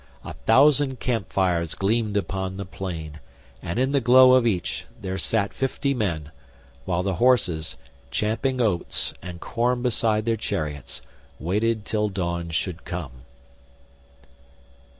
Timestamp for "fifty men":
5.53-6.31